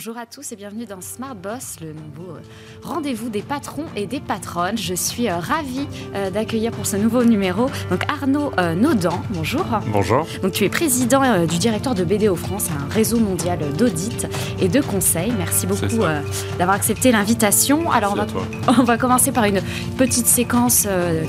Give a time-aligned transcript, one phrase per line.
[0.00, 2.42] Bonjour à tous et bienvenue dans Smart Boss, le nouveau euh,
[2.82, 4.78] rendez-vous des patrons et des patronnes.
[4.78, 9.22] Je suis euh, ravie euh, d'accueillir pour ce nouveau numéro donc Arnaud Naudan.
[9.30, 9.64] Bonjour.
[9.92, 10.26] Bonjour.
[10.42, 14.26] Donc tu es président du directeur de BDO France, un réseau mondial d'audit
[14.60, 15.32] et de conseil.
[15.36, 16.04] Merci beaucoup
[16.58, 17.90] d'avoir accepté l'invitation.
[17.90, 18.26] Alors on va,
[18.80, 19.60] on va, commencer par une
[19.96, 20.86] petite séquence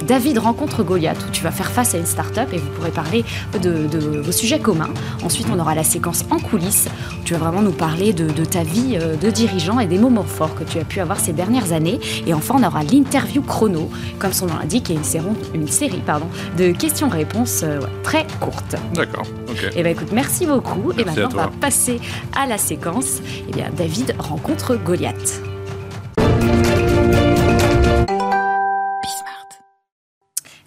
[0.08, 3.24] David rencontre Goliath où tu vas faire face à une start-up et vous pourrez parler
[3.62, 4.90] de, vos sujets communs.
[5.24, 6.88] Ensuite on aura la séquence en coulisses
[7.20, 10.00] où tu vas vraiment nous parler de, de ta vie euh, de dirigeant et des
[10.00, 11.41] moments forts que tu as pu avoir ces dernières
[11.72, 12.00] années.
[12.26, 16.02] Et enfin, on aura l'interview chrono, comme son nom l'indique, et une série, une série
[16.06, 16.28] pardon,
[16.58, 18.76] de questions-réponses euh, très courtes.
[18.94, 19.26] D'accord.
[19.50, 19.64] ok.
[19.64, 20.92] Et eh ben écoute, merci beaucoup.
[20.98, 22.00] et maintenant, on va passer
[22.36, 23.20] à la séquence.
[23.20, 25.42] et eh bien, David rencontre Goliath.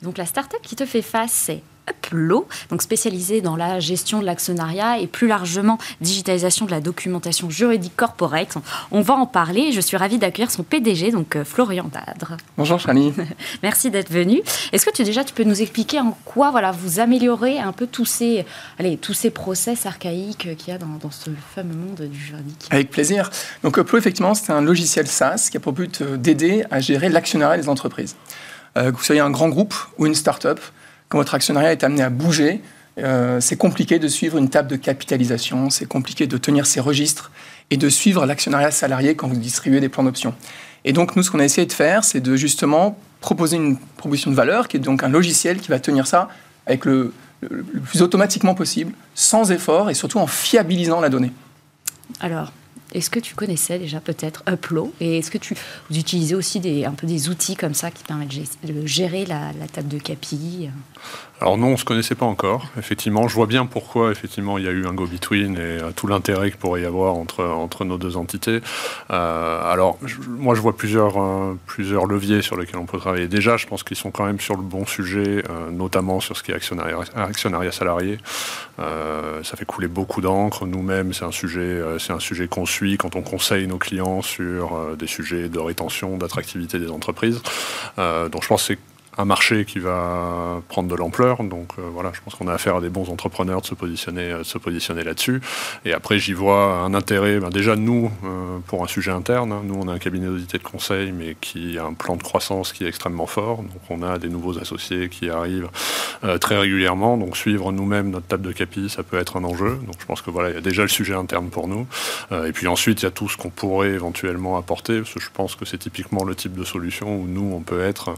[0.03, 4.25] Donc la start-up qui te fait face, c'est Uplo, donc spécialisée dans la gestion de
[4.25, 8.57] l'actionnariat et plus largement digitalisation de la documentation juridique corporate.
[8.91, 9.73] On va en parler.
[9.73, 12.37] Je suis ravie d'accueillir son PDG, donc euh, Florian Dadre.
[12.57, 13.13] Bonjour Charlie.
[13.63, 14.43] Merci d'être venu.
[14.73, 17.87] Est-ce que tu déjà tu peux nous expliquer en quoi voilà vous améliorez un peu
[17.87, 18.45] tous ces
[18.79, 22.69] allez tous ces process archaïques qu'il y a dans, dans, ce fameux monde du juridique?
[22.71, 23.31] Avec plaisir.
[23.63, 27.09] Donc Uplo effectivement c'est un logiciel SaaS qui a pour but euh, d'aider à gérer
[27.09, 28.17] l'actionnariat des entreprises.
[28.77, 30.61] Euh, que vous soyez un grand groupe ou une start-up,
[31.17, 32.61] votre actionnariat est amené à bouger,
[32.99, 37.33] euh, c'est compliqué de suivre une table de capitalisation, c'est compliqué de tenir ses registres
[37.71, 40.35] et de suivre l'actionnariat salarié quand vous distribuez des plans d'options.
[40.85, 44.31] Et donc, nous, ce qu'on a essayé de faire, c'est de justement proposer une proposition
[44.31, 46.29] de valeur, qui est donc un logiciel qui va tenir ça
[46.67, 51.33] avec le, le plus automatiquement possible, sans effort et surtout en fiabilisant la donnée.
[52.21, 52.53] Alors,
[52.95, 55.55] est-ce que tu connaissais déjà peut-être Upload Et est-ce que tu
[55.91, 58.31] vous utilisez aussi des, un peu des outils comme ça qui permettent
[58.65, 60.71] de gérer la, la table de CAPI
[61.41, 62.69] alors non, on ne se connaissait pas encore.
[62.79, 66.07] Effectivement, je vois bien pourquoi effectivement il y a eu un go-between et euh, tout
[66.07, 68.61] l'intérêt qu'il pourrait y avoir entre, entre nos deux entités.
[69.11, 73.27] Euh, alors moi je vois plusieurs, euh, plusieurs leviers sur lesquels on peut travailler.
[73.27, 75.43] Déjà, je pense qu'ils sont quand même sur le bon sujet,
[75.73, 78.19] notamment sur ce qui est actionnariat, salarié.
[78.79, 80.67] ça fait couler beaucoup d'encre.
[80.67, 84.97] Nous-mêmes, c'est un sujet, c'est un sujet qu'on suit quand on conseille nos clients sur
[84.97, 87.43] des sujets de rétention, d'attractivité des entreprises.
[87.97, 91.43] donc je pense que c'est un marché qui va prendre de l'ampleur.
[91.45, 94.33] Donc euh, voilà, je pense qu'on a affaire à des bons entrepreneurs de se positionner,
[94.33, 95.41] euh, positionner là-dessus.
[95.85, 99.53] Et après, j'y vois un intérêt, ben, déjà nous, euh, pour un sujet interne.
[99.53, 99.63] Hein.
[99.65, 102.73] nous, on a un cabinet d'audité de conseil, mais qui a un plan de croissance
[102.73, 103.59] qui est extrêmement fort.
[103.59, 105.69] Donc on a des nouveaux associés qui arrivent
[106.41, 107.17] très régulièrement.
[107.17, 109.79] Donc suivre nous-mêmes notre table de capi, ça peut être un enjeu.
[109.87, 111.87] Donc je pense que voilà, il y a déjà le sujet interne pour nous.
[112.33, 115.31] et puis ensuite, il y a tout ce qu'on pourrait éventuellement apporter, parce que je
[115.33, 118.15] pense que c'est typiquement le type de solution où nous, on peut être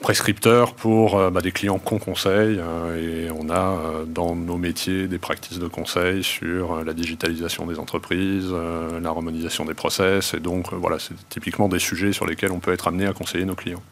[0.00, 2.58] presque pour euh, bah, des clients qu'on conseille.
[2.58, 7.66] Euh, et on a euh, dans nos métiers des pratiques de conseil sur la digitalisation
[7.66, 10.34] des entreprises, la harmonisation des process.
[10.34, 13.44] Et donc, voilà, c'est typiquement des sujets sur lesquels on peut être amené à conseiller
[13.44, 13.82] nos clients.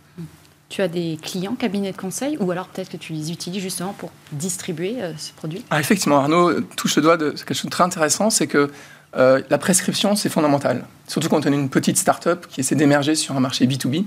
[0.71, 3.93] Tu as des clients cabinets de conseil ou alors peut-être que tu les utilises justement
[3.93, 7.85] pour distribuer ces produits ah, Effectivement, Arnaud touche le doigt de quelque chose de très
[7.85, 8.71] intéressant, c'est que
[9.17, 10.85] la prescription, c'est fondamental.
[11.07, 14.05] Surtout quand on est une petite start-up qui essaie d'émerger sur un marché B2B.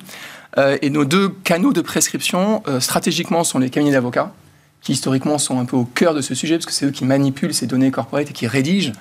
[0.57, 4.31] Euh, et nos deux canaux de prescription, euh, stratégiquement, sont les cabinets d'avocats,
[4.81, 7.05] qui historiquement sont un peu au cœur de ce sujet, parce que c'est eux qui
[7.05, 8.93] manipulent ces données corporate et qui rédigent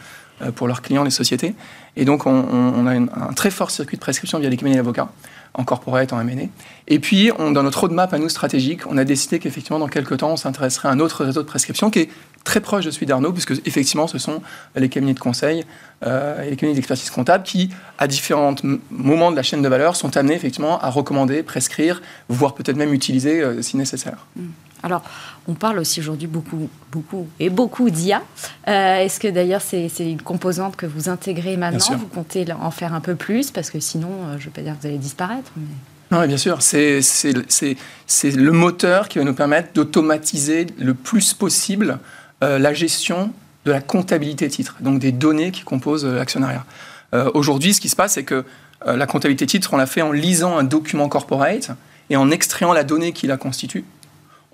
[0.43, 1.55] euh, pour leurs clients les sociétés.
[1.97, 5.09] Et donc, on, a un très fort circuit de prescription via les cabinets d'avocats,
[5.57, 6.49] en corporate, en M&A.
[6.87, 10.33] Et puis, dans notre roadmap à nous stratégique, on a décidé qu'effectivement, dans quelques temps,
[10.33, 12.09] on s'intéresserait à un autre réseau de prescription qui est
[12.45, 14.43] très proche de celui d'Arnaud, puisque effectivement, ce sont
[14.77, 15.65] les cabinets de conseil
[16.07, 18.55] euh, et les cabinets d'expertise comptable qui, à différents
[18.91, 22.93] moments de la chaîne de valeur, sont amenés effectivement à recommander, prescrire, voire peut-être même
[22.93, 24.27] utiliser euh, si nécessaire.
[24.37, 24.43] Mmh.
[24.83, 25.03] Alors,
[25.49, 28.23] on parle aussi aujourd'hui beaucoup, beaucoup et beaucoup d'IA.
[28.69, 32.95] Euh, est-ce que d'ailleurs c'est une composante que vous intégrez maintenant Vous comptez en faire
[32.95, 35.51] un peu plus Parce que sinon, je ne veux pas dire que vous allez disparaître.
[35.57, 35.65] Mais...
[36.11, 41.99] Non, bien sûr, c'est le moteur qui va nous permettre d'automatiser le plus possible
[42.45, 43.33] euh, la gestion
[43.65, 46.65] de la comptabilité titre, donc des données qui composent euh, l'actionnariat.
[47.15, 48.45] Euh, aujourd'hui, ce qui se passe, c'est que
[48.85, 51.71] la comptabilité titre, on l'a fait en lisant un document corporate
[52.11, 53.85] et en extrayant la donnée qui la constitue.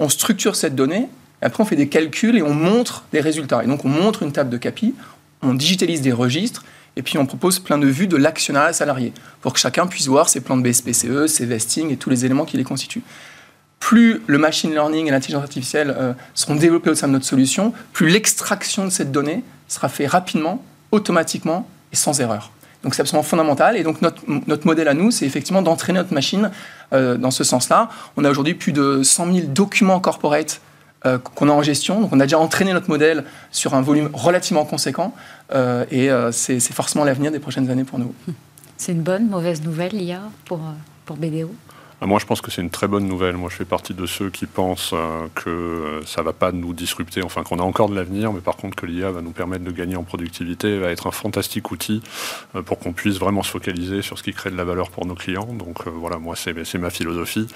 [0.02, 1.08] On structure cette donnée,
[1.42, 3.62] et après on fait des calculs et on montre des résultats.
[3.62, 4.94] Et donc on montre une table de CAPI,
[5.42, 6.64] on digitalise des registres,
[6.96, 10.28] et puis on propose plein de vues de l'actionnariat salarié, pour que chacun puisse voir
[10.28, 13.04] ses plans de BSPCE, ses vestings et tous les éléments qui les constituent
[13.82, 17.74] plus le machine learning et l'intelligence artificielle euh, seront développés au sein de notre solution,
[17.92, 22.52] plus l'extraction de cette donnée sera faite rapidement, automatiquement et sans erreur.
[22.82, 23.76] Donc c'est absolument fondamental.
[23.76, 26.50] Et donc notre, notre modèle à nous, c'est effectivement d'entraîner notre machine
[26.92, 27.88] euh, dans ce sens-là.
[28.16, 30.60] On a aujourd'hui plus de 100 000 documents corporate
[31.06, 32.00] euh, qu'on a en gestion.
[32.00, 35.14] Donc on a déjà entraîné notre modèle sur un volume relativement conséquent.
[35.54, 38.14] Euh, et c'est forcément l'avenir des prochaines années pour nous.
[38.76, 40.60] C'est une bonne, mauvaise nouvelle, l'IA, pour,
[41.04, 41.52] pour BDO
[42.06, 43.36] moi, je pense que c'est une très bonne nouvelle.
[43.36, 46.50] Moi, je fais partie de ceux qui pensent euh, que euh, ça ne va pas
[46.50, 49.30] nous disrupter, enfin qu'on a encore de l'avenir, mais par contre que l'IA va nous
[49.30, 52.02] permettre de gagner en productivité, va être un fantastique outil
[52.56, 55.06] euh, pour qu'on puisse vraiment se focaliser sur ce qui crée de la valeur pour
[55.06, 55.46] nos clients.
[55.46, 57.46] Donc voilà, moi, c'est ma philosophie.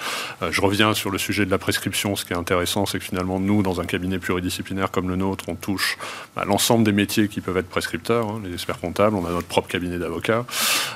[0.49, 2.15] je reviens sur le sujet de la prescription.
[2.15, 5.47] Ce qui est intéressant, c'est que finalement, nous, dans un cabinet pluridisciplinaire comme le nôtre,
[5.49, 5.99] on touche
[6.37, 8.29] bah, l'ensemble des métiers qui peuvent être prescripteurs.
[8.29, 10.45] Hein, les experts comptables, on a notre propre cabinet d'avocats,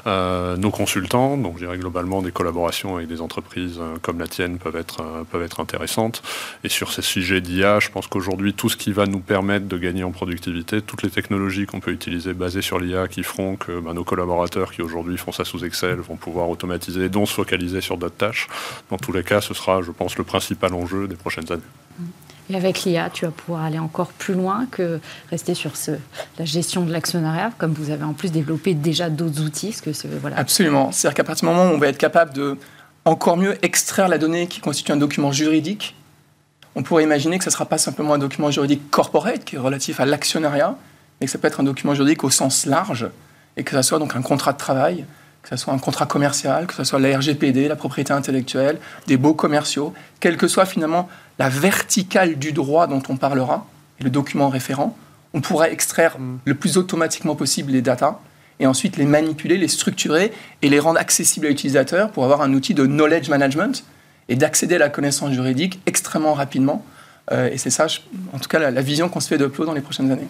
[0.07, 4.27] nos consultants, donc je dirais globalement des collaborations avec des entreprises entreprises euh, comme la
[4.27, 6.23] tienne peuvent être, euh, peuvent être intéressantes.
[6.63, 9.79] Et sur ces sujets d'IA, je pense qu'aujourd'hui, tout ce qui va nous permettre de
[9.79, 13.81] gagner en productivité, toutes les technologies qu'on peut utiliser basées sur l'IA qui feront que
[13.81, 17.81] ben, nos collaborateurs qui aujourd'hui font ça sous Excel vont pouvoir automatiser, dont se focaliser
[17.81, 18.49] sur d'autres tâches.
[18.91, 21.63] Dans tous les cas, ce sera, je pense, le principal enjeu des prochaines années.
[22.51, 24.99] Et avec l'IA, tu vas pouvoir aller encore plus loin que
[25.31, 25.93] rester sur ce,
[26.39, 29.77] la gestion de l'actionnariat, comme vous avez en plus développé déjà d'autres outils.
[29.83, 30.37] Que voilà.
[30.37, 30.91] Absolument.
[30.91, 32.59] C'est-à-dire qu'à partir du moment où on va être capable de
[33.05, 35.97] encore mieux extraire la donnée qui constitue un document juridique.
[36.75, 39.59] On pourrait imaginer que ce ne sera pas simplement un document juridique corporate qui est
[39.59, 40.77] relatif à l'actionnariat,
[41.21, 43.09] mais que ça peut être un document juridique au sens large,
[43.57, 45.05] et que ce soit donc un contrat de travail,
[45.43, 49.17] que ce soit un contrat commercial, que ce soit la RGPD, la propriété intellectuelle, des
[49.17, 51.09] baux commerciaux, quelle que soit finalement
[51.39, 53.67] la verticale du droit dont on parlera,
[53.99, 54.97] et le document référent,
[55.33, 58.21] on pourra extraire le plus automatiquement possible les datas
[58.61, 62.53] et ensuite les manipuler, les structurer et les rendre accessibles à l'utilisateur pour avoir un
[62.53, 63.85] outil de knowledge management
[64.29, 66.85] et d'accéder à la connaissance juridique extrêmement rapidement.
[67.33, 67.87] Euh, et c'est ça,
[68.33, 70.29] en tout cas, la, vision qu'on se fait de Upload dans les prochaines années.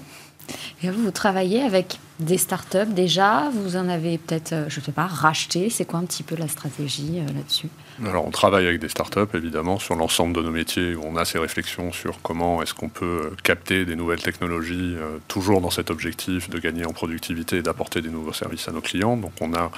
[0.82, 3.50] Et vous, vous travaillez avec des startups déjà?
[3.52, 5.70] Vous en avez peut-être, euh, je ne sais pas, racheté?
[5.70, 7.68] C'est quoi un petit peu la stratégie euh, là-dessus?
[8.06, 10.94] Alors, on travaille avec des startups, évidemment, sur l'ensemble de nos métiers.
[10.94, 15.18] Où on a ces réflexions sur comment est-ce qu'on peut capter des nouvelles technologies, euh,
[15.28, 18.80] toujours dans cet objectif de gagner en productivité et d'apporter des nouveaux services à nos
[18.80, 19.18] clients.
[19.18, 19.70] Donc, on, a,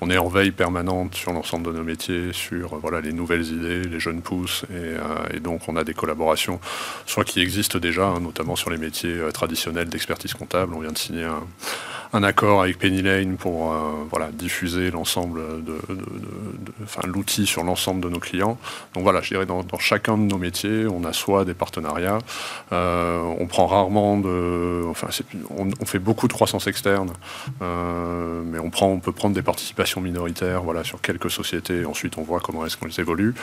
[0.00, 3.44] on est en veille permanente sur l'ensemble de nos métiers, sur euh, voilà, les nouvelles
[3.44, 4.64] idées, les jeunes pousses.
[4.70, 6.60] Et, euh, donc, on a des collaborations,
[7.04, 10.72] soit qui existent déjà, hein, notamment sur les métiers traditionnels d'expertise comptable.
[10.74, 11.28] On vient de signer
[12.12, 15.78] un accord avec Penny Lane pour euh, voilà, diffuser l'ensemble de,
[16.82, 18.56] enfin, l'outil sur l'ensemble de nos clients.
[18.94, 22.18] Donc voilà, je dirais dans, chacun de nos métiers, on a soit des partenariats,
[22.72, 25.08] euh, on prend rarement de, enfin,
[25.50, 27.12] on, fait beaucoup de croissance externe,
[27.62, 31.84] euh, mais on prend, on peut prendre des participations minoritaires, voilà, sur quelques sociétés.
[31.84, 33.34] Ensuite, on voit comment est-ce qu'on les évolue.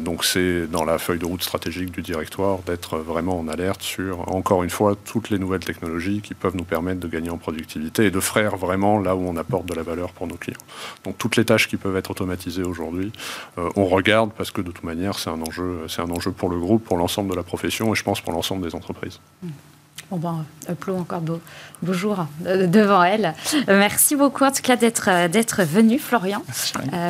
[0.00, 4.32] donc c'est dans la feuille de route stratégique du directoire d'être vraiment en alerte sur,
[4.32, 8.06] encore une fois, toutes les nouvelles technologies qui peuvent nous permettre de gagner en productivité
[8.06, 10.60] et de faire vraiment là où on apporte de la valeur pour nos clients.
[11.04, 13.12] Donc toutes les tâches qui peuvent être automatisées aujourd'hui,
[13.55, 16.48] euh, on regarde parce que de toute manière c'est un enjeu, c'est un enjeu pour
[16.48, 19.20] le groupe, pour l'ensemble de la profession et je pense pour l'ensemble des entreprises.
[19.42, 19.48] Mmh.
[20.10, 21.40] Bon ben, Uplo, encore beau,
[21.82, 23.34] beau jour euh, devant elle.
[23.66, 26.42] Merci beaucoup en tout cas d'être, euh, d'être venu, Florian,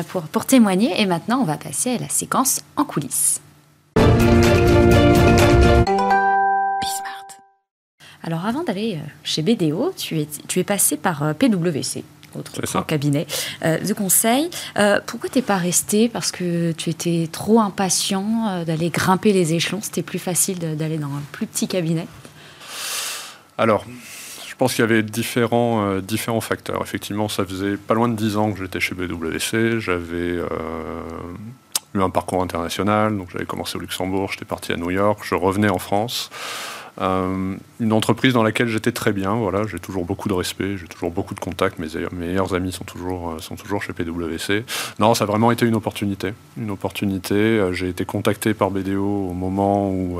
[0.09, 0.99] pour, pour témoigner.
[0.99, 3.41] Et maintenant, on va passer à la séquence en coulisses.
[8.27, 12.03] Alors avant d'aller euh, chez BDO, tu es, tu es passé par euh, PwC,
[12.35, 13.27] autre cabinet
[13.63, 14.49] euh, de conseil.
[15.05, 16.09] pourquoi t'es pas resté?
[16.09, 19.79] Parce que tu étais trop impatient d'aller grimper les échelons.
[19.81, 22.07] C'était plus facile d'aller dans un plus petit cabinet.
[23.57, 23.85] Alors,
[24.47, 26.81] je pense qu'il y avait différents, différents facteurs.
[26.81, 29.79] Effectivement, ça faisait pas loin de 10 ans que j'étais chez BWC.
[29.79, 30.39] J'avais
[31.93, 33.17] eu un parcours international.
[33.17, 36.29] Donc, j'avais commencé au Luxembourg, j'étais parti à New York, je revenais en France.
[36.99, 39.35] Euh, une entreprise dans laquelle j'étais très bien.
[39.35, 41.77] Voilà, j'ai toujours beaucoup de respect, j'ai toujours beaucoup de contacts.
[41.79, 44.65] Mes, meilleurs amis sont toujours, euh, sont toujours chez PwC.
[44.99, 46.33] Non, ça a vraiment été une opportunité.
[46.57, 47.35] Une opportunité.
[47.35, 50.19] Euh, j'ai été contacté par BDO au moment où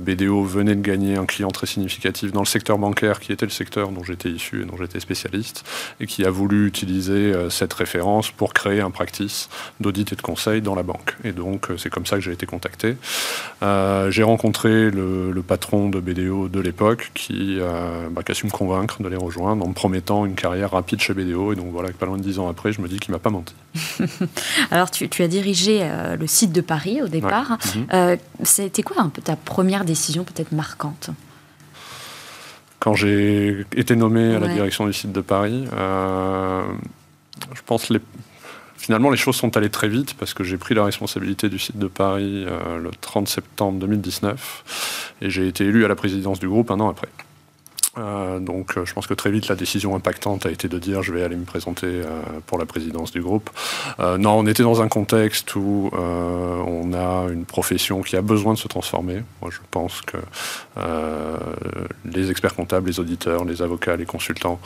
[0.00, 3.52] BDO venait de gagner un client très significatif dans le secteur bancaire, qui était le
[3.52, 5.64] secteur dont j'étais issu et dont j'étais spécialiste,
[6.00, 10.62] et qui a voulu utiliser cette référence pour créer un practice d'audit et de conseil
[10.62, 11.16] dans la banque.
[11.22, 12.96] Et donc, c'est comme ça que j'ai été contacté.
[13.62, 18.50] j'ai rencontré le, le patron de BDO de l'époque qui, euh, bah, a su me
[18.50, 21.52] convaincre de les rejoindre en me promettant une carrière rapide chez BDO.
[21.52, 23.30] Et donc voilà, pas loin de dix ans après, je me dis qu'il m'a pas
[23.30, 23.54] menti.
[24.70, 27.58] Alors tu, as dirigé euh, le site de Paris au départ.
[27.74, 27.86] Mhm.
[27.92, 31.10] Euh, c'était quoi un peu ta première décision peut-être marquante?
[32.80, 38.00] Quand j'ai été nommé à la direction du site de Paris, je pense les
[38.76, 41.78] Finalement, les choses sont allées très vite parce que j'ai pris la responsabilité du site
[41.78, 46.70] de Paris le 30 septembre 2019 et j'ai été élu à la présidence du groupe
[46.70, 47.08] un an après.
[47.98, 51.12] Euh, donc je pense que très vite la décision impactante a été de dire je
[51.12, 52.02] vais aller me présenter
[52.46, 53.50] pour la présidence du groupe.
[53.98, 58.58] non, on était dans un contexte où on a une profession qui a besoin de
[58.58, 59.22] se transformer.
[59.40, 60.18] Moi je pense que
[62.04, 64.60] les experts comptables, les auditeurs, les avocats, les consultants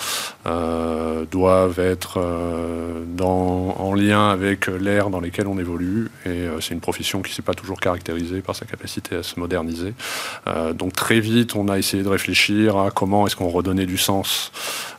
[0.45, 2.21] doivent être
[3.21, 7.43] en lien avec l'ère dans laquelle on évolue et c'est une profession qui ne s'est
[7.43, 9.95] pas toujours caractérisée par sa capacité à se moderniser.
[10.75, 14.53] donc très vite on a essayé de réfléchir à comment est-ce qu'on redonnait du sens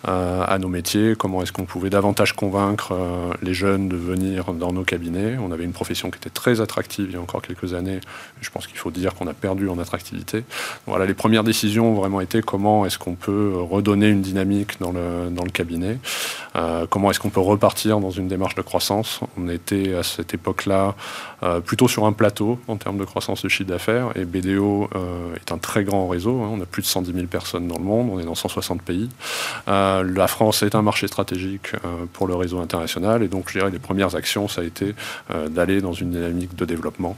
[0.09, 4.53] euh, à nos métiers, comment est-ce qu'on pouvait davantage convaincre euh, les jeunes de venir
[4.53, 5.37] dans nos cabinets.
[5.37, 8.01] On avait une profession qui était très attractive il y a encore quelques années.
[8.41, 10.43] Je pense qu'il faut dire qu'on a perdu en attractivité.
[10.87, 14.91] Voilà, les premières décisions ont vraiment été comment est-ce qu'on peut redonner une dynamique dans
[14.91, 15.99] le, dans le cabinet,
[16.57, 19.21] euh, comment est-ce qu'on peut repartir dans une démarche de croissance.
[19.37, 20.95] On était à cette époque-là
[21.65, 24.89] plutôt sur un plateau en termes de croissance de chiffre d'affaires et BDO
[25.35, 26.41] est un très grand réseau.
[26.41, 26.49] Hein.
[26.53, 29.09] On a plus de 110 000 personnes dans le monde, on est dans 160 pays.
[29.67, 33.59] Euh, la France est un marché stratégique euh, pour le réseau international et donc je
[33.59, 34.95] dirais les premières actions, ça a été
[35.31, 37.17] euh, d'aller dans une dynamique de développement.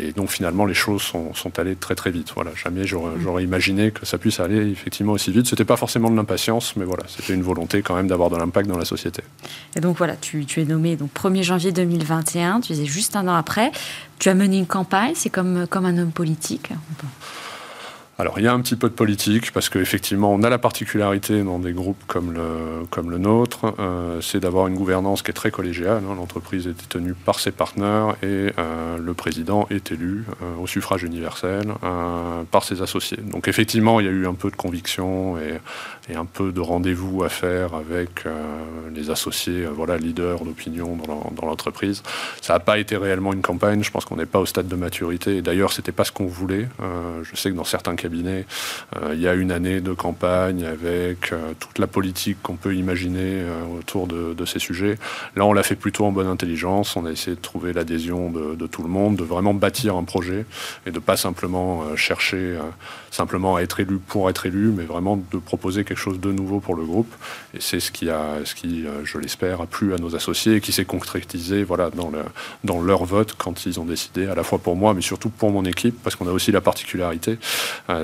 [0.00, 2.32] et donc finalement les choses sont, allées très très vite.
[2.34, 5.46] Voilà, jamais j'aurais imaginé que ça puisse aller effectivement aussi vite.
[5.46, 8.68] C'était pas forcément de l'impatience, mais voilà, c'était une volonté quand même d'avoir de l'impact
[8.68, 9.22] dans la société.
[9.74, 13.34] Et donc voilà, tu, es nommé donc 1er janvier 2021, tu disais juste un an
[13.34, 13.70] après.
[14.18, 16.70] Tu as mené une campagne, c'est comme, comme un homme politique.
[18.18, 21.42] Alors il y a un petit peu de politique parce qu'effectivement on a la particularité
[21.42, 25.34] dans des groupes comme le, comme le nôtre, euh, c'est d'avoir une gouvernance qui est
[25.34, 26.02] très collégiale.
[26.02, 26.14] Hein.
[26.16, 31.02] L'entreprise est tenue par ses partenaires et euh, le président est élu euh, au suffrage
[31.02, 31.66] universel
[32.50, 33.18] par ses associés.
[33.18, 35.60] Donc effectivement il y a eu un peu de conviction et,
[36.10, 38.24] et un peu de rendez-vous à faire avec
[38.94, 40.96] les associés, voilà, leaders d'opinion
[41.32, 42.02] dans l'entreprise.
[42.40, 44.76] Ça n'a pas été réellement une campagne, je pense qu'on n'est pas au stade de
[44.76, 45.36] maturité.
[45.36, 46.68] Et d'ailleurs c'était pas ce qu'on voulait.
[47.22, 51.32] je sais que dans certains cas Euh, il y a une année de campagne avec
[51.32, 54.96] euh, toute la politique qu'on peut imaginer euh, autour de, ces sujets.
[55.34, 56.94] Là, on l'a fait plutôt en bonne intelligence.
[56.94, 60.46] On a essayé de trouver l'adhésion de, tout le monde, de vraiment bâtir un projet
[60.86, 62.56] et de pas simplement chercher
[63.10, 66.60] simplement à être élu pour être élu, mais vraiment de proposer quelque chose de nouveau
[66.60, 67.12] pour le groupe.
[67.54, 70.60] Et c'est ce qui, a, ce qui je l'espère, a plu à nos associés et
[70.60, 71.90] qui s'est concrétisé voilà,
[72.62, 75.50] dans leur vote quand ils ont décidé, à la fois pour moi, mais surtout pour
[75.50, 77.38] mon équipe, parce qu'on a aussi la particularité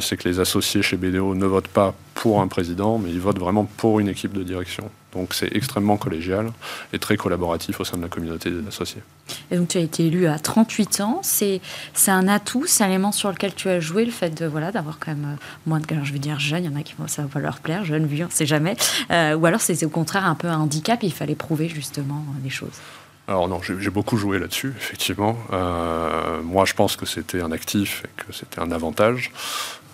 [0.00, 3.38] c'est que les associés chez BDO ne votent pas pour un président, mais ils votent
[3.38, 4.90] vraiment pour une équipe de direction.
[5.12, 6.52] Donc c'est extrêmement collégial
[6.92, 9.02] et très collaboratif au sein de la communauté des associés.
[9.50, 11.20] Et donc tu as été élu à 38 ans.
[11.22, 11.60] C'est
[12.06, 14.98] un atout, c'est un élément sur lequel tu as joué, le fait de voilà d'avoir
[14.98, 15.86] quand même euh, moins de...
[15.92, 17.84] Alors je veux dire jeune, il y en a qui vont ça va leur plaire,
[17.84, 18.76] jeune, vieux, on ne sait jamais.
[19.10, 22.50] Euh, ou alors c'est au contraire un peu un handicap, il fallait prouver justement des
[22.50, 22.80] choses.
[23.28, 25.38] Alors non, j'ai beaucoup joué là-dessus, effectivement.
[25.52, 29.30] Euh, moi, je pense que c'était un actif et que c'était un avantage.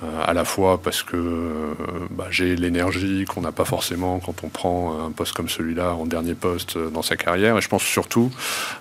[0.05, 1.75] Euh, à la fois parce que euh,
[2.11, 6.07] bah, j'ai l'énergie qu'on n'a pas forcément quand on prend un poste comme celui-là en
[6.07, 8.31] dernier poste dans sa carrière, et je pense surtout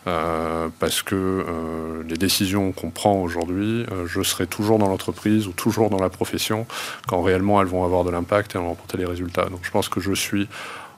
[0.06, 1.44] parce que
[2.08, 6.68] les décisions qu'on prend aujourd'hui, je serai toujours dans l'entreprise ou toujours dans la profession
[7.08, 9.46] quand réellement elles vont avoir de l'impact et elles vont apporter les résultats.
[9.46, 10.48] Donc je pense que je suis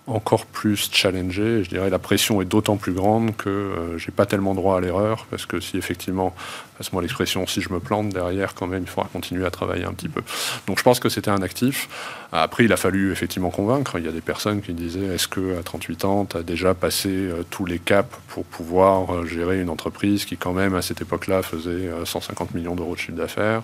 [0.09, 1.63] encore plus challengé.
[1.63, 4.81] Je dirais la pression est d'autant plus grande que euh, j'ai pas tellement droit à
[4.81, 6.33] l'erreur parce que si effectivement,
[6.77, 9.93] passe-moi l'expression, si je me plante derrière, quand même, il faudra continuer à travailler un
[9.93, 10.21] petit peu.
[10.67, 11.89] Donc je pense que c'était un actif.
[12.31, 13.97] Après, il a fallu effectivement convaincre.
[13.97, 16.73] Il y a des personnes qui disaient est-ce que à 38 ans, tu as déjà
[16.73, 20.81] passé euh, tous les caps pour pouvoir euh, gérer une entreprise qui quand même à
[20.81, 23.61] cette époque-là faisait 150 millions d'euros de chiffre d'affaires,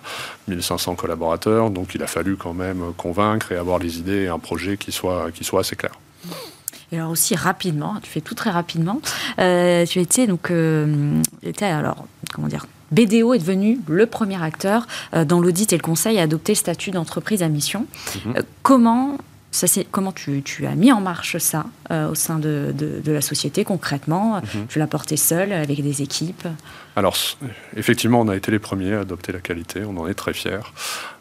[0.48, 1.70] 1500 collaborateurs.
[1.70, 4.92] Donc il a fallu quand même convaincre et avoir les idées et un projet qui
[4.92, 5.94] soit, qui soit assez clair.
[6.92, 9.02] Et alors aussi rapidement, tu fais tout très rapidement.
[9.40, 11.22] Euh, tu étais donc, euh,
[11.62, 16.20] alors comment dire, BDO est devenu le premier acteur euh, dans l'audit et le conseil
[16.20, 17.88] à adopter le statut d'entreprise à mission.
[18.26, 18.44] Mhm.
[18.62, 19.18] comment
[19.52, 22.74] ça, comment tu, as mis en marche ça au sein de,
[23.06, 24.42] la société concrètement?
[24.42, 24.68] Mhm.
[24.68, 26.46] Tu l'as porté seul, avec des équipes?
[26.98, 27.16] Alors,
[27.78, 30.60] effectivement, on a été les premiers à adopter la qualité, on en est très fiers.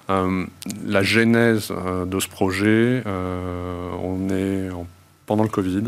[0.08, 1.72] La genèse
[2.06, 4.86] de ce projet, on est en
[5.26, 5.84] pendant le Covid.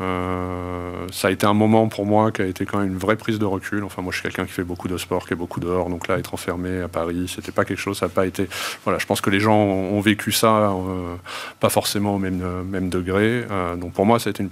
[0.00, 3.16] Euh, ça a été un moment pour moi qui a été quand même une vraie
[3.16, 3.84] prise de recul.
[3.84, 5.90] Enfin, moi, je suis quelqu'un qui fait beaucoup de sport, qui est beaucoup dehors.
[5.90, 7.98] Donc là, être enfermé à Paris, c'était pas quelque chose.
[7.98, 8.48] Ça n'a pas été.
[8.84, 11.16] Voilà, je pense que les gens ont vécu ça, euh,
[11.58, 13.44] pas forcément au même, même degré.
[13.50, 14.44] Euh, donc pour moi, ça a été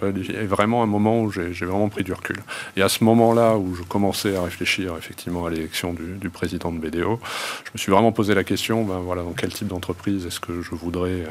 [0.45, 2.37] vraiment un moment où j'ai vraiment pris du recul.
[2.77, 6.73] Et à ce moment-là, où je commençais à réfléchir effectivement à l'élection du, du, président
[6.73, 7.21] de BDO,
[7.65, 8.85] je me suis vraiment posé la question.
[8.85, 11.25] Ben voilà, dans quel type d'entreprise est-ce que je voudrais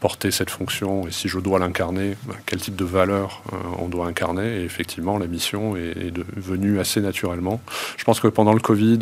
[0.00, 1.08] porter cette fonction?
[1.08, 3.42] Et si je dois l'incarner, ben, quel type de valeur
[3.78, 4.60] on doit incarner.
[4.60, 7.60] Et effectivement, la mission est, est devenue assez naturellement.
[7.96, 8.98] Je pense que pendant le Covid,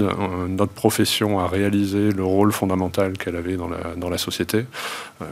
[0.49, 3.69] notre profession a réalisé le rôle fondamental qu'elle avait dans
[4.11, 4.67] la, société.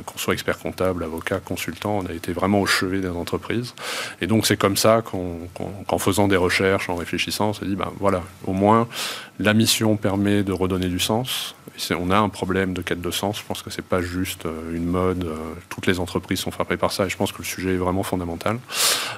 [0.06, 3.74] qu'on soit expert comptable, avocat, consultant, on a été vraiment au chevet des entreprises.
[4.20, 7.90] Et donc c'est comme ça qu'en faisant des recherches, en réfléchissant, on s'est dit, ben
[7.98, 8.88] voilà, au moins
[9.38, 11.54] la mission permet de redonner du sens.
[11.90, 13.38] On a un problème de quête de sens.
[13.38, 15.24] Je pense que c'est pas juste euh, une mode.
[15.24, 15.36] Euh,
[15.68, 18.02] toutes les entreprises sont frappées par ça et je pense que le sujet est vraiment
[18.02, 18.58] fondamental.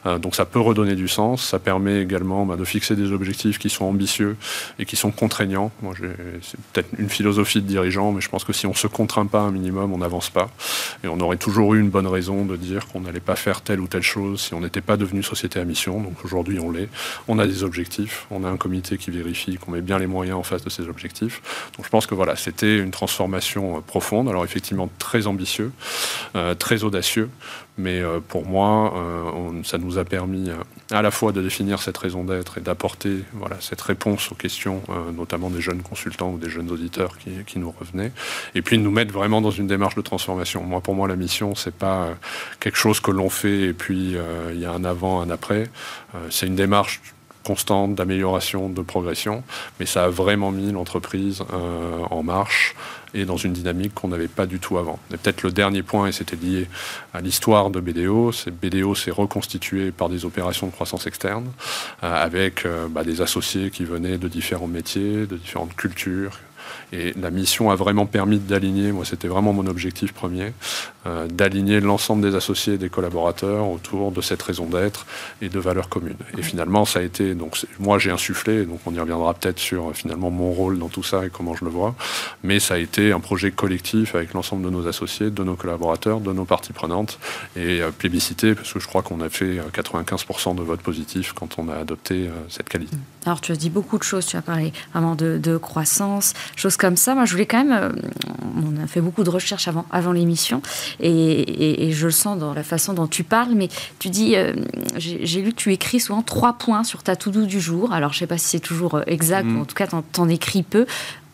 [0.06, 1.44] Euh, donc ça peut redonner du sens.
[1.44, 4.36] Ça permet également bah, de fixer des objectifs qui sont ambitieux
[4.78, 5.72] et qui sont contraignants.
[6.42, 9.40] C'est peut-être une philosophie de dirigeant, mais je pense que si on se contraint pas
[9.40, 10.50] un minimum, on n'avance pas.
[11.02, 13.80] Et on aurait toujours eu une bonne raison de dire qu'on n'allait pas faire telle
[13.80, 16.00] ou telle chose si on n'était pas devenu société à mission.
[16.00, 16.88] Donc aujourd'hui, on l'est.
[17.26, 18.26] On a des objectifs.
[18.30, 20.88] On a un comité qui vérifie qu'on met bien les moyens en face de ces
[20.88, 21.42] objectifs.
[21.76, 24.28] Donc je pense que voilà, c'était une transformation euh, profonde.
[24.28, 25.72] Alors effectivement très ambitieux,
[26.36, 27.30] euh, très audacieux,
[27.76, 28.94] mais euh, pour moi,
[29.64, 30.50] ça nous a permis
[30.90, 34.82] à la fois de définir cette raison d'être et d'apporter voilà, cette réponse aux questions,
[35.16, 38.12] notamment des jeunes consultants ou des jeunes auditeurs qui, qui, nous revenaient,
[38.54, 40.62] et puis de nous mettre vraiment dans une démarche de transformation.
[40.62, 42.10] Moi, pour moi, la mission, c'est pas
[42.60, 44.16] quelque chose que l'on fait et puis
[44.52, 45.64] il y a un avant, un après.
[46.30, 47.00] c'est une démarche
[47.44, 49.44] constante d'amélioration, de progression,
[49.78, 52.74] mais ça a vraiment mis l'entreprise euh, en marche
[53.12, 54.98] et dans une dynamique qu'on n'avait pas du tout avant.
[55.12, 56.68] Et peut-être le dernier point, et c'était lié
[57.12, 61.46] à l'histoire de BDO, c'est BDO s'est reconstitué par des opérations de croissance externe,
[62.02, 66.40] euh, avec euh, bah, des associés qui venaient de différents métiers, de différentes cultures,
[66.92, 70.52] et la mission a vraiment permis d'aligner, moi c'était vraiment mon objectif premier,
[71.06, 75.06] euh, d'aligner l'ensemble des associés et des collaborateurs autour de cette raison d'être
[75.42, 76.16] et de valeurs communes.
[76.38, 79.94] Et finalement, ça a été, donc moi j'ai insufflé, donc on y reviendra peut-être sur
[79.94, 81.94] finalement mon rôle dans tout ça et comment je le vois,
[82.42, 86.20] mais ça a été un projet collectif avec l'ensemble de nos associés, de nos collaborateurs,
[86.20, 87.18] de nos parties prenantes
[87.56, 91.32] et euh, plébiscité parce que je crois qu'on a fait 95% euh, de votes positifs
[91.32, 92.96] quand on a adopté cette qualité.
[93.26, 96.76] Alors tu as dit beaucoup de choses, tu as parlé vraiment de, de croissance, choses
[96.76, 97.14] comme ça.
[97.14, 97.92] Moi je voulais quand même,
[98.56, 100.62] on a fait beaucoup de recherches avant, avant l'émission
[101.00, 104.54] et, je le sens dans la façon dont tu parles, mais tu dis, euh,
[104.96, 107.92] j'ai lu que tu écris souvent trois points sur ta to-do du jour.
[107.92, 109.56] Alors, je ne sais pas si c'est toujours euh, exact, mm.
[109.56, 110.86] ou en tout cas, tu en, écris peu.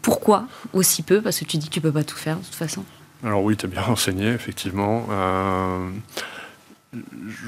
[0.03, 1.21] Pourquoi aussi peu?
[1.21, 2.85] Parce que tu dis que tu ne peux pas tout faire, de toute façon.
[3.25, 5.07] Alors oui, tu as bien renseigné, effectivement.
[5.11, 5.91] Euh,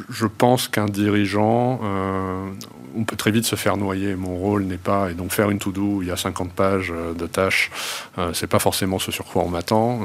[0.08, 2.50] je pense qu'un dirigeant, euh,
[2.96, 4.14] on peut très vite se faire noyer.
[4.14, 7.12] Mon rôle n'est pas, et donc faire une to-do il y a 50 pages euh,
[7.12, 7.70] de tâches,
[8.18, 10.00] euh, c'est pas forcément ce sur quoi on m'attend.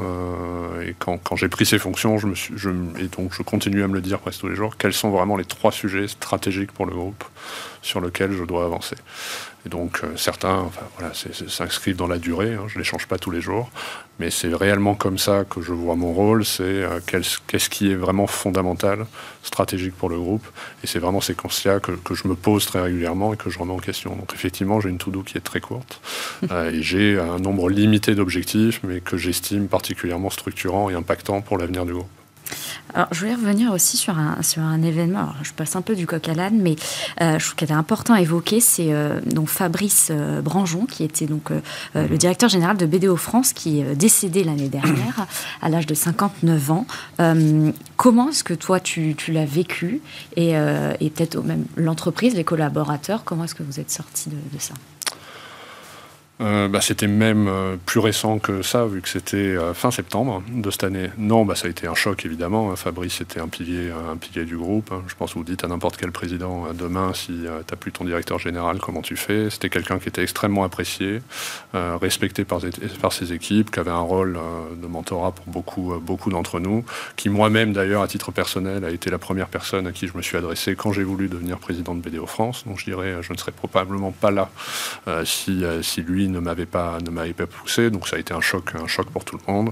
[0.82, 4.40] et quand, j'ai pris ces fonctions, et donc je continue à me le dire presque
[4.40, 7.24] tous les jours, quels sont vraiment les trois sujets stratégiques pour le groupe
[7.82, 8.96] sur lesquels je dois avancer.
[9.66, 13.18] Et donc certains enfin, voilà, s'inscrivent dans la durée, hein, je ne les change pas
[13.18, 13.70] tous les jours,
[14.20, 18.28] mais c'est réellement comme ça que je vois mon rôle, c'est qu'est-ce qui est vraiment
[18.28, 19.06] fondamental
[19.44, 20.46] stratégique pour le groupe.
[20.84, 23.60] Et c'est vraiment ces constats que, que, je me pose très régulièrement et que je
[23.60, 24.16] remets en question.
[24.16, 26.02] Donc effectivement, j'ai une to-do qui est très courte
[26.52, 31.58] euh, et j'ai un nombre limité d'objectifs, mais que j'estime particulièrement structurant et impactant pour
[31.58, 32.10] l'avenir du groupe.
[32.94, 35.30] Alors, je voulais revenir aussi sur un, sur un événement.
[35.44, 36.76] je passe un peu du coq à l'âne, mais
[37.22, 38.60] euh, je trouve qu'il était important à évoquer.
[38.60, 41.50] C'est euh, donc Fabrice euh, Branjon, qui était donc
[41.96, 45.28] le directeur général de BDO France, qui est décédé l'année dernière
[45.62, 46.86] à l'âge de 59 ans.
[47.96, 50.02] comment est-ce que toi, tu, tu l'as vécu?
[50.36, 54.60] Et, et peut-être même l'entreprise, les collaborateurs, comment est-ce que vous êtes sortis de, de
[54.60, 54.74] ça?
[56.40, 60.44] Euh, bah, c'était même euh, plus récent que ça, vu que c'était euh, fin septembre
[60.52, 61.10] de cette année.
[61.18, 62.76] Non, bah, ça a été un choc, évidemment.
[62.76, 64.92] Fabrice était un pilier, pilier du groupe.
[65.08, 68.06] Je pense que vous dites à n'importe quel président demain, si tu n'as plus ton
[68.06, 69.50] directeur général, comment tu fais?
[69.50, 71.22] C'était quelqu'un qui était extrêmement apprécié,
[71.74, 72.62] respecté par,
[73.12, 74.38] ses équipes, qui avait un rôle
[74.76, 76.84] de mentorat pour beaucoup, d'entre nous,
[77.16, 80.22] qui moi-même, d'ailleurs, à titre personnel, a été la première personne à qui je me
[80.22, 82.64] suis adressé quand j'ai voulu devenir président de BDO France.
[82.66, 84.50] Donc je dirais, je ne serais probablement pas là
[85.24, 85.64] si
[86.02, 86.98] lui ne m'avait pas,
[87.38, 89.72] pas poussé, donc ça a été un choc, un choc pour tout le monde.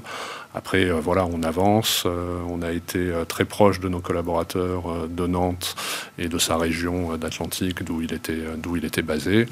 [0.56, 2.04] Après, euh, voilà, on avance.
[2.06, 5.76] Euh, on a été euh, très proche de nos collaborateurs de Nantes
[6.18, 9.48] et de sa région d'Atlantique, d'où il était, d'où il était basé.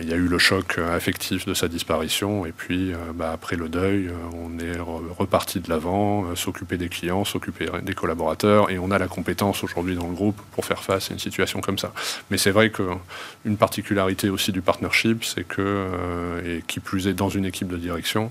[0.00, 3.68] Il y a eu le choc affectif de sa disparition, et puis bah, après le
[3.68, 8.98] deuil, on est reparti de l'avant, s'occuper des clients, s'occuper des collaborateurs, et on a
[8.98, 11.92] la compétence aujourd'hui dans le groupe pour faire face à une situation comme ça.
[12.30, 15.88] Mais c'est vrai qu'une particularité aussi du partnership, c'est que,
[16.44, 18.30] et qui plus est dans une équipe de direction,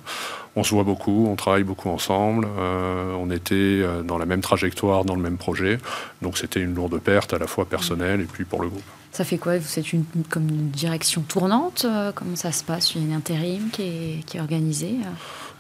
[0.56, 4.42] on se voit beaucoup, on travaille beaucoup ensemble, euh, on était euh, dans la même
[4.42, 5.78] trajectoire, dans le même projet,
[6.22, 8.84] donc c'était une lourde perte à la fois personnelle et puis pour le groupe.
[9.12, 9.60] Ça fait quoi?
[9.60, 11.86] C'est une, comme une direction tournante?
[11.86, 12.94] Euh, Comment ça se passe?
[12.94, 14.38] Il y a une intérim qui est, qui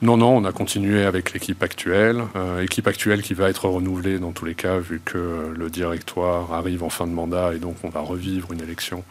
[0.01, 2.23] Non, non, on a continué avec l'équipe actuelle.
[2.37, 6.53] Euh, équipe actuelle qui va être renouvelée dans tous les cas, vu que le directoire
[6.53, 9.03] arrive en fin de mandat et donc on va revivre une élection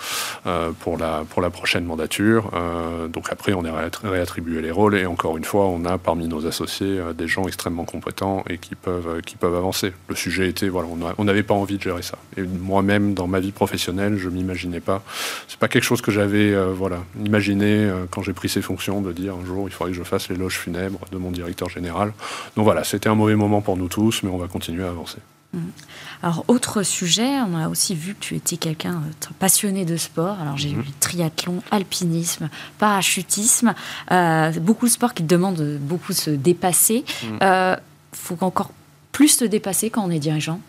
[0.46, 2.50] euh, pour, la, pour la prochaine mandature.
[2.54, 3.70] Euh, donc après, on est
[4.02, 7.84] réattribué les rôles et encore une fois, on a parmi nos associés des gens extrêmement
[7.84, 9.92] compétents et qui peuvent, qui peuvent avancer.
[10.08, 12.16] Le sujet était, voilà, on n'avait pas envie de gérer ça.
[12.38, 15.02] Et moi-même, dans ma vie professionnelle, je m'imaginais pas.
[15.48, 19.34] C'est pas quelque chose que j'avais, voilà, imaginé quand j'ai pris ces fonctions de dire
[19.34, 20.58] un jour, il faudrait que je fasse les loges
[21.12, 22.12] de mon directeur général.
[22.56, 25.18] Donc voilà, c'était un mauvais moment pour nous tous, mais on va continuer à avancer.
[25.52, 25.58] Mmh.
[26.22, 30.38] Alors, autre sujet, on a aussi vu que tu étais quelqu'un euh, passionné de sport.
[30.40, 30.80] Alors, j'ai mmh.
[30.80, 33.74] vu triathlon, alpinisme, parachutisme,
[34.10, 37.04] euh, beaucoup de sports qui demandent beaucoup de se dépasser.
[37.22, 37.38] Il mmh.
[37.42, 37.76] euh,
[38.12, 38.72] faut encore
[39.12, 40.60] plus se dépasser quand on est dirigeant?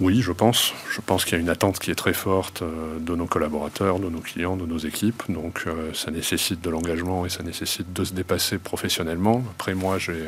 [0.00, 0.74] Oui, je pense.
[0.90, 4.00] Je pense qu'il y a une attente qui est très forte euh, de nos collaborateurs,
[4.00, 5.22] de nos clients, de nos équipes.
[5.28, 9.44] Donc euh, ça nécessite de l'engagement et ça nécessite de se dépasser professionnellement.
[9.52, 10.18] Après moi, j'ai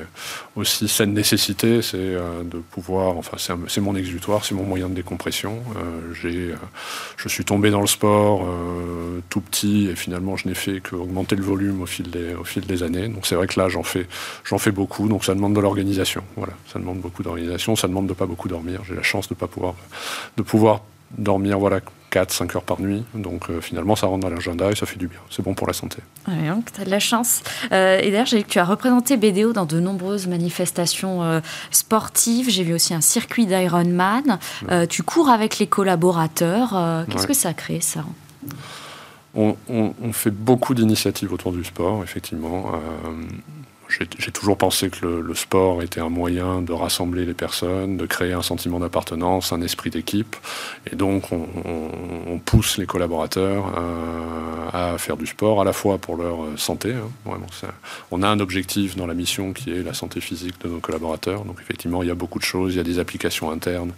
[0.54, 4.94] aussi cette nécessité, c'est euh, de pouvoir, enfin c'est mon exutoire, c'est mon moyen de
[4.94, 5.60] décompression.
[6.22, 8.46] je suis tombé dans le sport
[9.30, 13.08] tout petit et finalement je n'ai fait qu'augmenter le volume au fil des, années.
[13.08, 14.06] Donc c'est vrai que là j'en fais,
[14.44, 15.08] j'en fais beaucoup.
[15.08, 16.22] Donc ça demande de l'organisation.
[16.36, 17.74] Voilà, ça demande beaucoup d'organisation.
[17.74, 18.82] Ça demande de pas beaucoup dormir.
[18.86, 19.48] J'ai la chance de pas
[20.36, 20.82] de pouvoir
[21.16, 21.80] dormir voilà,
[22.12, 23.04] 4-5 heures par nuit.
[23.14, 25.18] Donc euh, finalement, ça rentre dans l'agenda et ça fait du bien.
[25.30, 25.98] C'est bon pour la santé.
[26.28, 26.34] Ouais,
[26.74, 27.42] tu as de la chance.
[27.72, 31.40] Euh, et d'ailleurs, j'ai que tu as représenté BDO dans de nombreuses manifestations euh,
[31.70, 32.48] sportives.
[32.50, 34.38] J'ai vu aussi un circuit d'Ironman.
[34.88, 37.04] tu cours avec les collaborateurs.
[37.10, 38.04] Qu'est-ce que ça crée, ça?
[39.34, 42.72] On, on, fait beaucoup d'initiatives autour du sport, effectivement
[43.88, 48.32] j'ai toujours pensé que le, sport était un moyen de rassembler les personnes, de créer
[48.32, 50.34] un sentiment d'appartenance, un esprit d'équipe.
[50.90, 56.16] Et donc, on, pousse les collaborateurs euh, à, faire du sport, à la fois pour
[56.16, 56.94] leur santé.
[56.94, 57.38] Hein,
[58.10, 61.44] on a un objectif dans la mission qui est la santé physique de nos collaborateurs.
[61.44, 62.74] Donc, effectivement, il y a beaucoup de choses.
[62.74, 63.92] Il y a des applications internes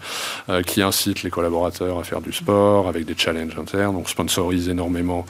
[0.49, 3.97] euh, qui incitent les collaborateurs à faire du sport avec des challenges internes.
[3.97, 5.27] On sponsorise énormément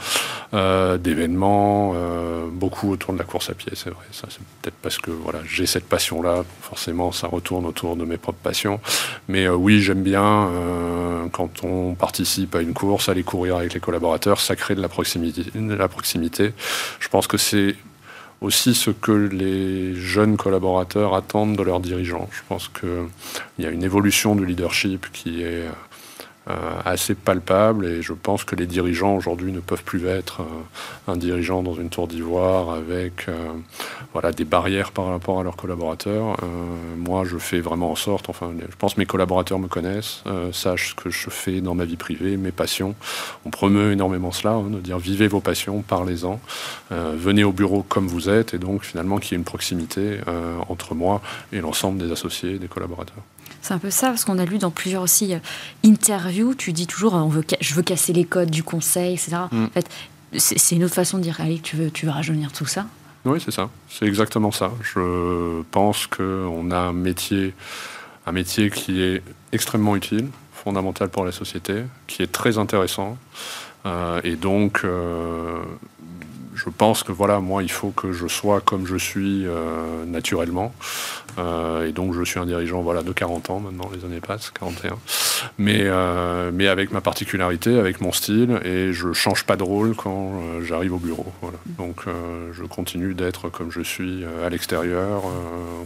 [0.54, 1.94] euh, d'événements,
[2.52, 4.04] beaucoup autour de la course à pied, c'est vrai.
[4.12, 4.26] Ça,
[4.60, 8.80] peut-être parce que voilà, j'ai cette passion-là, forcément ça retourne autour de mes propres passions.
[9.28, 13.74] Mais euh, oui, j'aime bien euh, quand on participe à une course, aller courir avec
[13.74, 15.44] les collaborateurs, ça crée de la proximité.
[15.54, 16.52] De la proximité.
[17.00, 17.76] Je pense que c'est
[18.40, 22.28] aussi ce que les jeunes collaborateurs attendent de leurs dirigeants.
[22.32, 23.08] Je pense qu'il
[23.58, 25.64] y a une évolution du leadership qui est
[26.84, 31.16] assez palpable et je pense que les dirigeants aujourd'hui ne peuvent plus être euh, un
[31.16, 33.52] dirigeant dans une tour d'ivoire avec euh,
[34.12, 36.36] voilà, des barrières par rapport à leurs collaborateurs.
[36.96, 40.90] moi, je fais vraiment en sorte, enfin, je pense que mes collaborateurs me connaissent, sachent
[40.90, 42.94] ce que je fais dans ma vie privée, mes passions.
[43.44, 46.40] On promeut énormément cela, hein, de dire vivez vos passions, parlez-en,
[46.90, 50.18] venez au bureau comme vous êtes et donc finalement qu'il y ait une proximité
[50.68, 51.20] entre moi
[51.52, 53.22] et l'ensemble des associés, des collaborateurs.
[53.62, 55.38] C'est un peu ça, parce qu'on a lu dans plusieurs aussi euh,
[55.84, 59.36] interviews, tu dis toujours on veut, je veux casser les codes du conseil, etc.
[59.50, 59.64] Mm.
[59.64, 59.88] En fait,
[60.36, 62.86] c'est une autre façon de dire allez, tu veux, tu veux rajeunir tout ça?
[63.24, 63.68] Oui, c'est ça.
[63.88, 64.70] C'est exactement ça.
[64.82, 67.54] Je pense qu'on a un métier,
[68.26, 73.18] un métier qui est extrêmement utile, fondamental pour la société, qui est très intéressant.
[73.86, 75.62] Euh, et donc, euh,
[76.68, 80.74] je pense que voilà, moi, il faut que je sois comme je suis euh, naturellement.
[81.38, 84.50] Euh, et donc, je suis un dirigeant voilà, de 40 ans maintenant, les années passent,
[84.50, 84.98] 41.
[85.58, 89.94] Mais, euh, mais avec ma particularité, avec mon style, et je change pas de rôle
[89.94, 91.26] quand j'arrive au bureau.
[91.42, 91.58] Voilà.
[91.66, 92.04] Donc,
[92.52, 95.22] je continue d'être comme je suis à l'extérieur,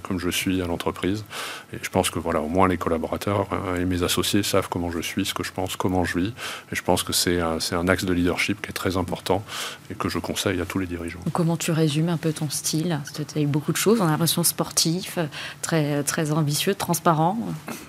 [0.03, 1.25] comme je suis à l'entreprise.
[1.73, 3.47] Et je pense que voilà, au moins les collaborateurs
[3.79, 6.33] et mes associés savent comment je suis, ce que je pense, comment je vis.
[6.71, 9.45] Et je pense que c'est un, un axe de leadership qui est très important
[9.91, 11.21] et que je conseille tous les dirigeants.
[11.33, 13.01] Comment tu résumes un peu ton style?
[13.15, 15.19] Tu as eu beaucoup de choses, on a l'impression sportif,
[15.61, 17.38] très, très ambitieux, transparent.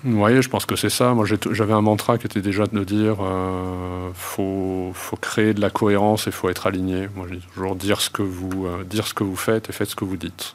[0.04, 1.14] Oui, je pense que c'est ça.
[1.14, 1.24] Moi,
[1.54, 6.26] j'avais un mantra qui était déjà de dire euh, faut, faut créer de la cohérence
[6.26, 7.08] et faut être aligné.
[7.14, 9.90] Moi, j'ai toujours dire ce que vous euh, dire ce que vous faites et faites
[9.90, 10.54] ce que vous dites.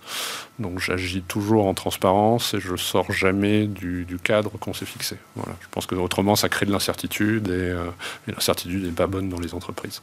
[0.60, 5.16] Donc, j'agis toujours en transparence et je sors jamais du, cadre qu'on s'est fixé.
[5.36, 5.56] Voilà.
[5.62, 7.86] Je pense que autrement, ça crée de l'incertitude et, euh,
[8.28, 10.02] et l'incertitude n'est pas bonne dans les entreprises.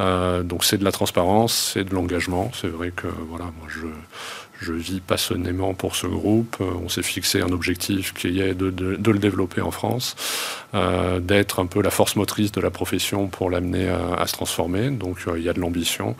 [0.00, 2.50] Euh, donc, c'est de la transparence c'est de l'engagement.
[2.54, 3.86] C'est vrai que voilà, moi je,
[4.62, 6.56] je vis passionnément pour ce groupe.
[6.60, 10.16] Euh, on s'est fixé un objectif qui est de, le développer en France,
[10.74, 14.90] euh, d'être un peu la force motrice de la profession pour l'amener à, se transformer.
[14.90, 16.16] Donc euh, il y a de l'ambition,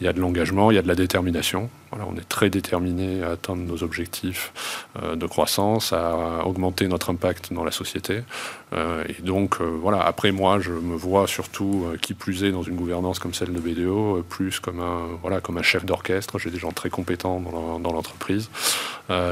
[0.00, 1.70] il y a de l'engagement, il y a de la détermination.
[1.90, 4.52] Voilà, on est très déterminé à atteindre nos objectifs
[5.00, 8.22] de croissance, à augmenter notre impact dans la société.
[8.72, 12.50] Euh, et donc, euh, voilà, après moi, je me vois surtout, euh, qui plus est,
[12.50, 16.38] dans une gouvernance comme celle de BDO, plus comme un, voilà, comme un chef d'orchestre.
[16.38, 17.40] J'ai des gens très compétents
[17.80, 18.50] dans l'entreprise,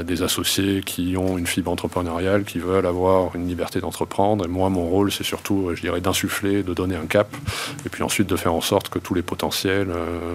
[0.04, 4.44] des associés qui ont une fibre entrepreneuriale, qui veulent avoir une liberté d'entreprendre.
[4.44, 7.34] Et moi, mon rôle, c'est surtout, je dirais, d'insuffler, de donner un cap,
[7.84, 9.88] et puis ensuite de faire en sorte que tous les potentiels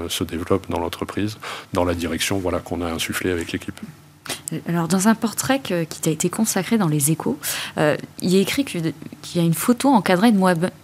[0.09, 1.37] se développent dans l'entreprise,
[1.73, 3.79] dans la direction voilà, qu'on a insufflé avec l'équipe.
[4.67, 7.37] Alors, dans un portrait qui t'a été consacré dans les échos,
[7.77, 8.93] euh, il est écrit qu'il
[9.35, 10.39] y a une photo encadrée de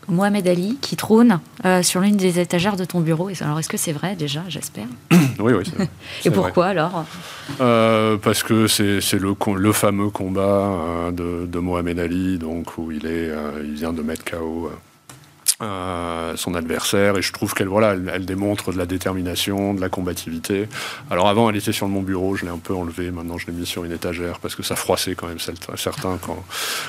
[0.08, 3.30] Mohamed Ali qui trône euh, sur l'une des étagères de ton bureau.
[3.42, 4.88] Alors, est-ce que c'est vrai déjà, j'espère?
[5.38, 5.66] Oui, oui.
[6.24, 7.04] Et pourquoi alors?
[7.60, 13.06] Euh, Parce que c'est le, le, fameux combat de, de, Mohamed Ali, donc, où il,
[13.06, 13.32] est,
[13.64, 14.72] il vient de mettre KO
[15.62, 19.88] euh, son adversaire et je trouve qu'elle voilà elle, démontre de la détermination de la
[19.88, 20.68] combativité.
[21.10, 23.54] Alors avant elle était sur mon bureau je l'ai un peu enlevée maintenant je l'ai
[23.54, 26.44] mis sur une étagère parce que ça froissait quand même certains quand,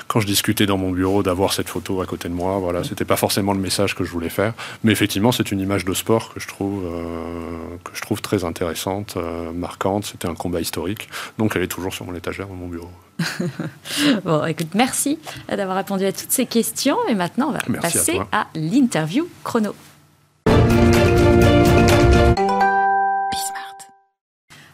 [0.07, 2.57] quand je discutais dans mon bureau d'avoir cette photo à côté de moi.
[2.59, 4.53] Voilà c'était pas forcément le message que je voulais faire
[4.83, 8.43] mais effectivement c'est une image de sport que je trouve euh, que je trouve très
[8.43, 10.05] intéressante euh, marquante.
[10.05, 12.91] C'était un combat historique donc elle est toujours sur mon étagère dans mon bureau
[14.23, 16.97] bon, écoute, merci d'avoir répondu à toutes ces questions.
[17.07, 19.75] Et maintenant, on va passer à, l'interview chrono.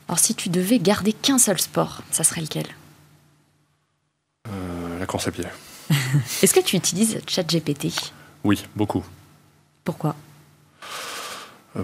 [0.08, 2.68] Alors, si tu devais garder qu'un seul sport, ça serait lequel?
[4.48, 5.46] Euh, La course à pied.
[6.44, 7.88] Est-ce que tu utilises ChatGPT?
[8.44, 9.04] Oui, beaucoup.
[9.84, 10.12] Pourquoi?
[10.12, 10.33] euh,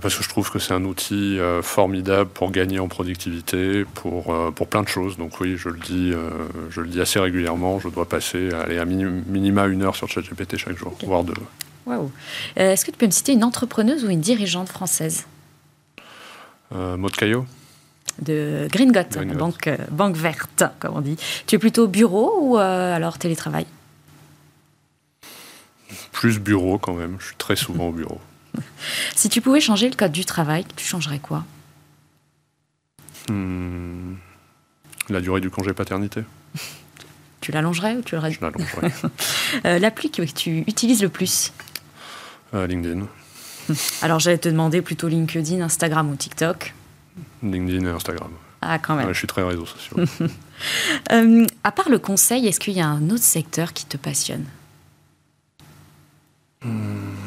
[0.02, 4.32] parce que je trouve que c'est un outil euh, formidable pour gagner en productivité, pour,
[4.34, 5.18] euh, pour plein de choses.
[5.18, 6.14] Donc oui, je le dis,
[6.70, 7.80] je le dis assez régulièrement.
[7.80, 11.34] Je dois passer aller à minima une heure sur ChatGPT chaque jour, voire deux.
[11.86, 12.12] Waouh.
[12.56, 15.26] Est-ce que tu peux me citer une entrepreneuse ou une dirigeante française?
[16.72, 17.46] Maud Caillot?
[18.22, 21.18] De Green banque, banque verte, comme on dit.
[21.48, 23.66] Tu es plutôt bureau ou alors télétravail?
[26.12, 27.16] Plus bureau quand même.
[27.20, 28.20] Je suis très souvent au bureau.
[29.16, 31.46] Si tu pouvais changer le code du travail, tu changerais quoi
[33.30, 34.16] hmm.
[35.10, 36.24] La durée du congé paternité.
[37.42, 38.92] tu l'allongerais ou tu le Je l'allongerais.
[39.66, 41.52] Euh, l'appli que tu utilises le plus
[42.54, 43.08] euh, LinkedIn.
[44.04, 46.74] Alors j'allais te demander plutôt LinkedIn, Instagram ou TikTok
[47.42, 48.32] LinkedIn et Instagram.
[48.62, 49.08] Ah, quand même.
[49.08, 49.98] je suis très réseau sociaux.
[51.12, 54.44] Euh, à part le conseil, est-ce qu'il y a un autre secteur qui te passionne?
[56.62, 57.19] Hmm.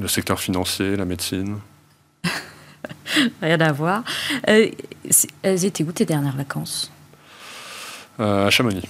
[0.00, 1.58] Le secteur financier, la médecine.
[3.42, 4.02] Rien à voir.
[4.48, 4.68] Euh,
[5.42, 6.90] elles étaient où tes dernières vacances?
[8.18, 8.82] Euh, À Chamonix.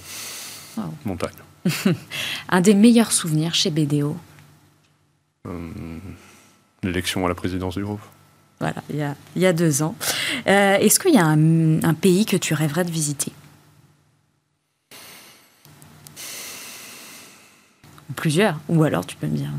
[1.05, 1.35] Montagne.
[2.49, 4.17] Un des meilleurs souvenirs chez BDO
[5.47, 5.71] euh,
[6.83, 8.01] L'élection à la présidence du groupe.
[8.61, 8.97] Voilà, il
[9.37, 9.95] y a, deux ans.
[10.47, 13.33] Est-ce qu'il y a un, un pays que tu rêverais de visiter?
[18.17, 19.51] Plusieurs, ou alors tu peux me dire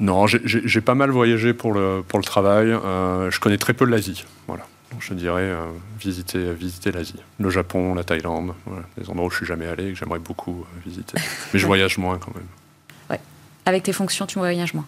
[0.00, 2.70] non, j'ai pas mal voyagé pour le, pour le travail.
[2.70, 4.24] Euh, je connais très peu l'Asie.
[4.46, 4.64] Voilà.
[4.92, 5.64] Donc je dirais euh,
[5.98, 7.20] visiter, visiter l'Asie.
[7.40, 8.54] Le Japon, la Thaïlande,
[8.96, 11.18] des endroits où je suis jamais allé et que j'aimerais beaucoup euh, visiter.
[11.52, 12.46] Mais je voyage moins quand même.
[13.10, 13.20] Ouais.
[13.66, 14.86] Avec tes fonctions, tu voyages moins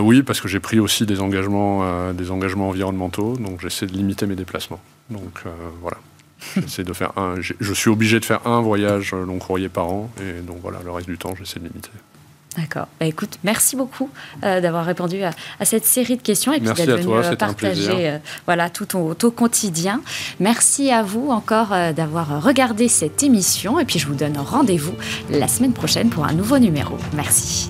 [0.00, 3.36] Oui, parce que j'ai pris aussi des engagements, des engagements environnementaux.
[3.36, 4.80] Donc j'essaie de limiter mes déplacements.
[5.10, 5.42] Donc
[5.82, 5.98] voilà.
[6.56, 7.34] J'essaie de faire un.
[7.40, 10.10] Je suis obligé de faire un voyage long courrier par an.
[10.20, 11.90] Et donc voilà, le reste du temps, j'essaie de limiter.
[12.58, 12.88] D'accord.
[12.98, 14.10] Bah, écoute, merci beaucoup
[14.42, 15.32] euh, d'avoir répondu à,
[15.64, 20.00] cette série de questions et puis d'être venu euh, partager euh, voilà, tout ton, quotidien.
[20.40, 24.94] Merci à vous encore d'avoir regardé cette émission et puis je vous donne rendez-vous
[25.30, 26.96] la semaine prochaine pour un nouveau numéro.
[27.14, 27.68] Merci.